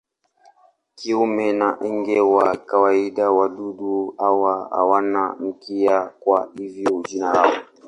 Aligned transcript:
Kinyume 0.97 1.45
na 1.59 1.69
nge 1.93 2.19
wa 2.33 2.47
kawaida 2.69 3.25
wadudu 3.37 4.15
hawa 4.17 4.53
hawana 4.71 5.35
mkia, 5.39 6.01
kwa 6.19 6.49
hivyo 6.57 7.03
jina 7.07 7.33
lao. 7.33 7.55